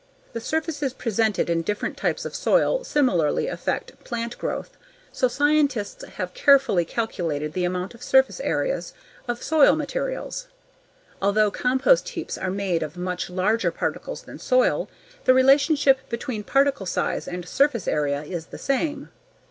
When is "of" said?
2.25-2.33, 7.93-8.01, 9.27-9.43, 12.81-12.97